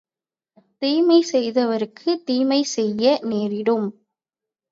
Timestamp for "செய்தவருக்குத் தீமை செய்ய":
1.31-3.19